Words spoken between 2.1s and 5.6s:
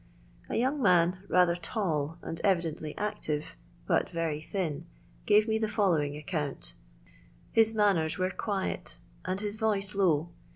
and evidently active, thin, gave me